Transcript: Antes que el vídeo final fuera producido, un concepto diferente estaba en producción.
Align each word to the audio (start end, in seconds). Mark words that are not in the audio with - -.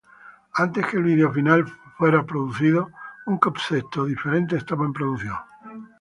Antes 0.63 0.87
que 0.87 0.97
el 0.97 1.03
vídeo 1.03 1.31
final 1.31 1.63
fuera 1.95 2.25
producido, 2.25 2.89
un 3.27 3.37
concepto 3.37 4.05
diferente 4.05 4.55
estaba 4.55 4.85
en 4.87 4.93
producción. 4.93 5.35